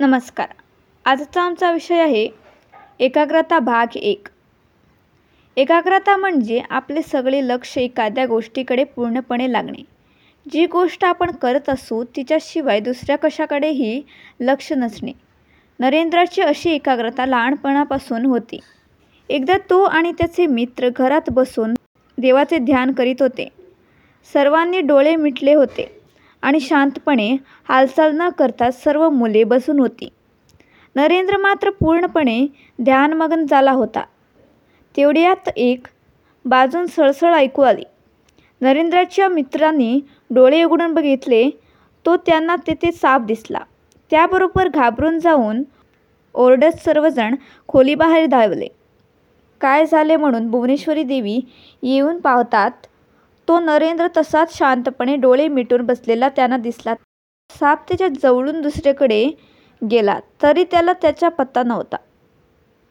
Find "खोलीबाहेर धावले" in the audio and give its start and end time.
47.68-48.66